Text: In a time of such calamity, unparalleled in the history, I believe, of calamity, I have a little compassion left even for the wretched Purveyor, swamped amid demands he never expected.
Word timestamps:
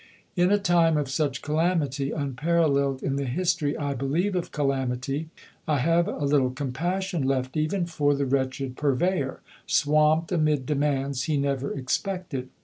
In 0.35 0.51
a 0.51 0.57
time 0.57 0.97
of 0.97 1.11
such 1.11 1.43
calamity, 1.43 2.09
unparalleled 2.09 3.03
in 3.03 3.17
the 3.17 3.25
history, 3.25 3.77
I 3.77 3.93
believe, 3.93 4.35
of 4.35 4.51
calamity, 4.51 5.29
I 5.67 5.77
have 5.77 6.07
a 6.07 6.25
little 6.25 6.49
compassion 6.49 7.21
left 7.21 7.55
even 7.55 7.85
for 7.85 8.15
the 8.15 8.25
wretched 8.25 8.75
Purveyor, 8.75 9.41
swamped 9.67 10.31
amid 10.31 10.65
demands 10.65 11.25
he 11.25 11.37
never 11.37 11.71
expected. 11.71 12.49